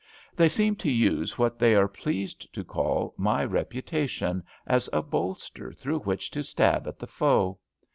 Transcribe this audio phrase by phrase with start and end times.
[0.35, 5.71] They seem to use what they are pleased to call my reputation as a bolster
[5.71, 7.59] through which to stab at the foe.